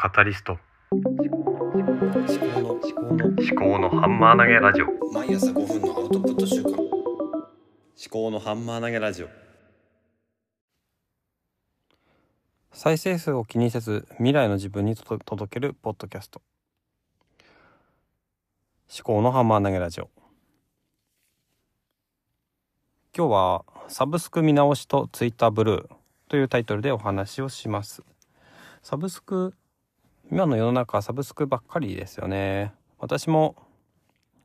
[0.00, 0.60] カタリスト。
[0.92, 4.86] 思考の思考の思考のハンマー投げラジオ。
[5.12, 6.88] 毎朝5分のアウトプット週間思
[8.08, 9.28] 考のハンマー投げラジオ。
[12.70, 16.42] 再生数を気にせず未来の自分にと届けるポッドキャスト。
[18.88, 20.10] 思考のハンマー投げラジオ。
[23.16, 25.88] 今日はサブスク見直しとツイッターブルー
[26.28, 28.04] というタイトルでお話をします。
[28.84, 29.56] サブスク
[30.30, 32.74] 今の世の中はサブスクばっかりですよね。
[32.98, 33.56] 私も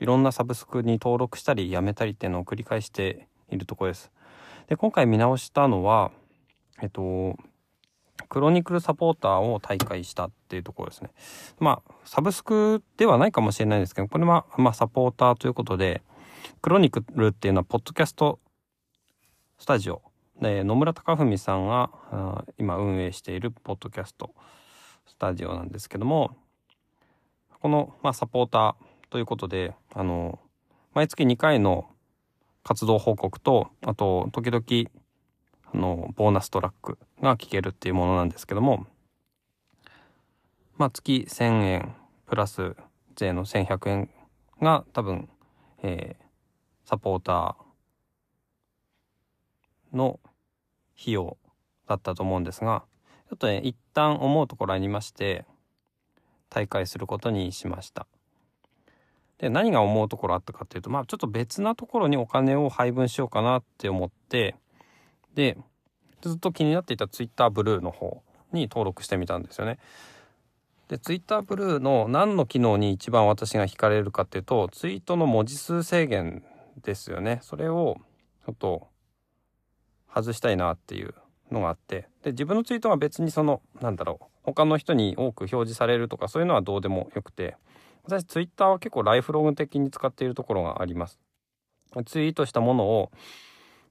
[0.00, 4.10] いろんなサブスクに登録したりやめたりっていうのを繰り返しているところです。
[4.68, 6.12] で今回見直したのは
[6.80, 7.36] えっと
[8.30, 11.10] クロニクルサポーターを大会したっていうところですね。
[11.60, 16.02] まあ、サブスクではないかもしれないですけど、これは、まあ、サポーターということで、
[16.62, 18.40] クロニクルっていうのは、ポッドキャスト
[19.58, 20.02] スタジオ。
[20.40, 21.90] で、野村隆文さんが
[22.58, 24.34] 今運営しているポッドキャスト。
[25.06, 26.36] スタジオなんですけども、
[27.60, 30.38] この、まあ、サポーターということで、あの、
[30.94, 31.86] 毎月2回の
[32.62, 34.90] 活動報告と、あと、時々、
[35.72, 38.86] あの、ボーナストラックが聞けるっていうものなんですけども、
[40.76, 41.94] まあ、月1000円
[42.26, 42.76] プラス
[43.14, 44.10] 税の1100円
[44.60, 45.28] が多分、
[45.82, 50.20] えー、サポーターの
[51.00, 51.36] 費用
[51.88, 52.84] だったと思うんですが、
[53.28, 55.44] ちょっとね、一旦思うところありまして、
[56.48, 58.06] 大会することにしました。
[59.38, 64.54] で、何が思うところあったかっていうと、まあちょっと別なところにお金を配分しようかなって思って、
[65.34, 65.58] で、
[66.22, 69.78] ずっと気になっていた Twitter ブルーの方に登録してみたんですよね。
[70.88, 76.44] で、Twitter ブルーの何の機能に一番私が惹かれるかっていうと、ツイートの文字数制限
[76.82, 77.40] ですよね。
[77.42, 77.98] それを
[78.46, 78.86] ちょっと
[80.08, 81.14] 外したいなっていう
[81.50, 87.56] のがあって、で、自分のツイートが別にその、なんだろう、他の人に多く表示されるとかそういうのはどうでもよくて、
[88.04, 91.18] 私 Twitter は結構ライフログ的に使っているところがあります。
[92.04, 93.10] ツイートしたものを、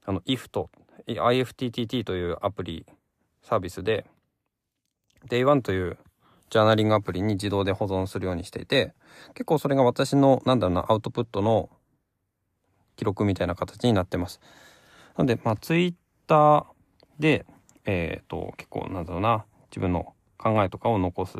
[0.04, 0.70] あの、if と
[1.06, 2.86] IFTTT というアプリ
[3.42, 4.06] サービスで
[5.28, 5.98] Day1 という
[6.50, 8.92] ジャーナリングアプリに自動で保存するようにしていて
[9.34, 11.70] 結構それが私のなんだろうなアウトプットの
[12.96, 14.40] 記録みたいな形になってます。
[15.16, 16.66] なのでまあ Twitter
[17.18, 17.46] で
[17.84, 21.38] えっ、ー、と結構なんだろうな自分の考えとかを残す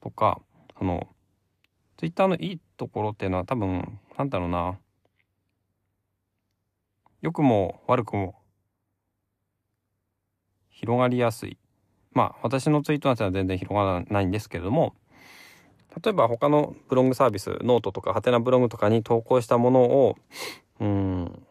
[0.00, 0.40] とか
[0.78, 1.08] その
[1.96, 4.78] Twitter のいいところっていうのは多分なんだろうな
[7.20, 8.34] 良くも悪くも
[10.70, 11.58] 広がりやすい。
[12.12, 14.94] まあ私のツイートなんては全然広がらないんですけれども
[16.02, 20.16] 例えば他のブログサービスノートとかハテナブログとかに投稿したものを
[20.80, 21.42] うん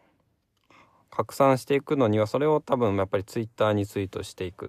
[1.10, 4.68] 拡散していくのにはそれを多分やっぱりツイッターにツイートしていくっ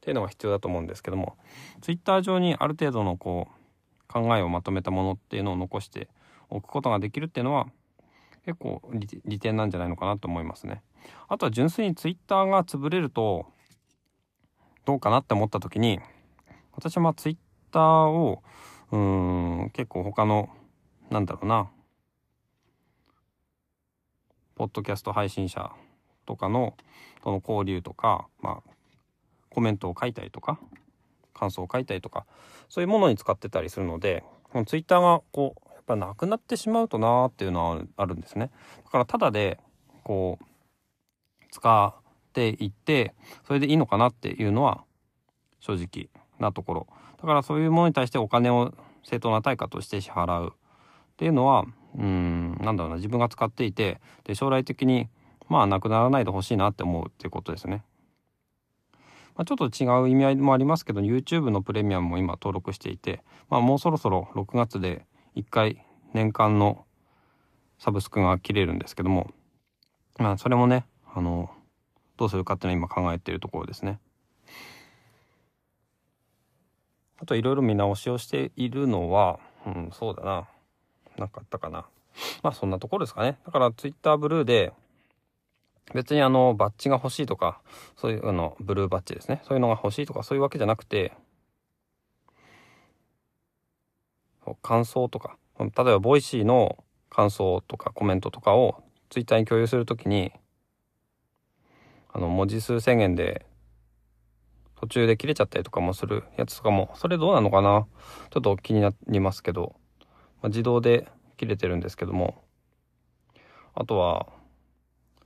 [0.00, 1.36] ていうのが必要だと思うんですけども
[1.80, 6.08] ツイッター上にある程度のこう考えをまとめたものっていうのを残して
[6.48, 7.68] おくことができるっていうのは
[8.44, 8.82] 結構
[9.24, 10.82] 利点なんじゃないのかなと思いますね。
[11.28, 13.46] あとは純粋にツイッターが潰れると
[14.84, 16.00] どうかなって思った時に
[16.72, 17.36] 私はまあツイッ
[17.70, 18.42] ターを
[18.90, 20.50] うん結構他の
[21.10, 21.70] なんだろうな
[24.60, 25.70] ポッドキャスト配信者
[26.26, 26.74] とかの
[27.24, 28.70] との交流とか、まあ、
[29.48, 30.60] コメントを書いたりとか
[31.32, 32.26] 感想を書いたりとか
[32.68, 34.22] そういうものに使ってたりするので
[34.66, 38.50] ツイッターがこうやっぱなくなってしまうとなーっていうのはあるんですね。
[38.84, 39.58] だからただで
[40.04, 40.44] こう
[41.50, 42.02] 使っ
[42.34, 43.14] ていって
[43.46, 44.84] それでいいのかなっていうのは
[45.60, 46.86] 正直なところ。
[47.22, 50.52] だからそういうものに対してお金を正当な対価として支払う
[51.20, 51.66] っていうのは
[51.98, 55.10] うんなんだろうな自分が使っていてで将来的に
[55.50, 57.84] まあなくならないでほしいなって思うっていうことですね。
[59.36, 65.04] まあ、ちょっと違う意味合いもありますけど YouTube のプレミアムも今登録していて、まあ、もうそろそろ6月で
[65.36, 66.86] 1回年間の
[67.78, 69.30] サブスクが切れるんですけども、
[70.18, 71.50] まあ、それもね、あの、
[72.16, 73.98] どうするかっていうのは今考えているところですね。
[77.18, 80.48] あといろいろ見直しをしているのは、うん、そうだな。
[81.20, 81.86] なかったかな。
[82.42, 83.38] まあそんなところですかね。
[83.46, 84.72] だからツイッターブルーで、
[85.94, 87.60] 別にあの、バッジが欲しいとか、
[87.96, 89.42] そういうあの、ブルーバッジですね。
[89.44, 91.12] そういうのが欲しいとか、そういうわけじゃなくて、
[94.62, 100.32] 感想とか、例えば Voicy の感想とかコメントとかをツイッターに共有するときに、
[102.12, 103.46] あの、文字数制限で
[104.80, 107.86] 途中で切れちゃったりとかもするやつとかも、それどうなのかな？
[108.30, 109.74] ちょっと気になりますけど、
[110.42, 112.42] まあ、自動で切れてるんですけども、
[113.74, 114.26] あとは、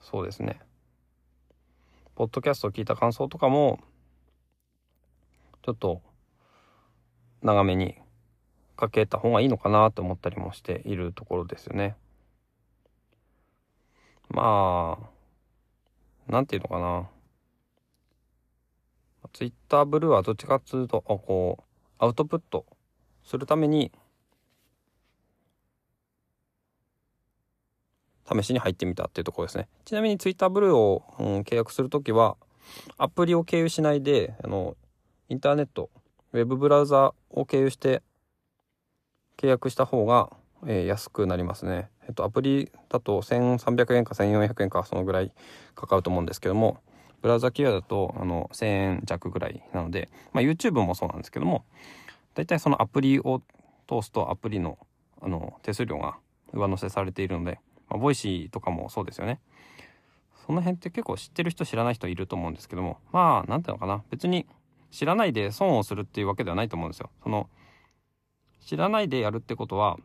[0.01, 0.61] そうですね。
[2.15, 3.81] ポッドキャストを聞いた感想とかも、
[5.63, 6.03] ちょっと
[7.43, 7.97] 長めに
[8.77, 11.97] かけた方がいいのかなと思ったりもしているところですよね。
[14.29, 14.99] ま
[16.29, 17.09] あ、なんていうのかな。
[19.33, 21.63] ツイッターブルーはどっちかっつうと、こう、
[21.99, 22.67] アウトプット
[23.25, 23.91] するために、
[28.27, 29.69] 試しに入ってみたっていうところですね。
[29.85, 32.37] ちなみにツイッターブルーを、うん、契約するときは、
[32.97, 34.77] アプリを経由しないで、あの、
[35.29, 35.91] インターネット、
[36.33, 38.03] ウェブブラウザを経由して
[39.37, 40.31] 契約した方が、
[40.67, 41.91] えー、安くなりますね。
[42.07, 45.33] えっと、アプリだと1300円か1400円かそのぐらい
[45.75, 46.79] かかると思うんですけども、
[47.23, 51.65] ブラウザ経由だとあの1000円弱ぐらいなので、まあ、YouTube もそうなんですけども、
[52.35, 53.41] だいたいそのアプリを
[53.89, 54.79] 通すとアプリの
[55.23, 56.19] あの手数料が
[56.53, 57.59] 上乗せされているので、
[57.95, 59.41] まあ、 Voicy とかもそうですよね。
[60.47, 64.03] その辺って結構知ってる人知らない人いると思うんですけども、まあ、なんていうのかな。
[64.11, 64.47] 別に
[64.91, 67.11] 知らないで損をするっていうわけではないと思うんですよ。
[67.23, 67.49] その、
[68.61, 69.97] 知らないでやるってことは、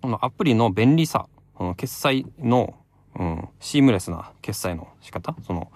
[0.00, 2.74] このアプリの便利さ、この決済の、
[3.18, 5.70] うん、シームレスな決済の仕方、その、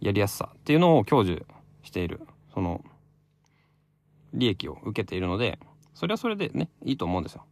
[0.00, 1.46] やりやすさっていうのを享受
[1.84, 2.20] している、
[2.52, 2.84] その、
[4.34, 5.60] 利益を受けているので、
[5.94, 7.44] それはそれでね、いいと思うんですよ。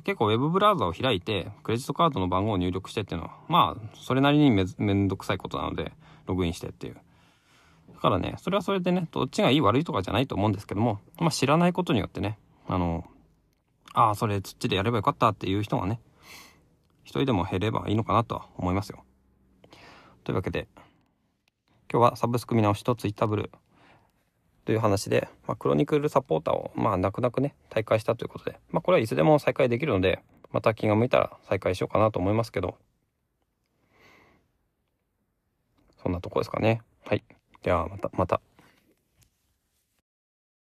[0.00, 5.92] 結構 Web ブラウザを開いて、クレジットカードの番号を入力してっていうのは、まあ、それなりにめめんどくさいことなので、
[6.26, 6.96] ログインしてっていう。
[7.94, 13.04] だからね、それはそれでね、どっちがいい悪いとかじゃないと思うんですけども、まあ知らないことによってね、あの、
[13.92, 16.00] ああ、それ土でやればよかったっていう人がね、
[17.04, 19.04] 一人でも減ればいいのかなとは思いますよ。
[20.24, 20.68] というわけで、
[21.92, 23.50] 今日はサブスク見直しとツイッターブルー
[24.64, 30.22] という話で、まあ、クロニクルサポーターを、まあ、泣く泣くね、再開したということで、まあ、これはいつでも再開できるので、
[30.52, 32.76] また気が向いたら再開しようかなと思いますけど、
[36.02, 36.82] そんなとこですかね。
[37.04, 37.24] はい。
[37.62, 38.40] ではまた、また。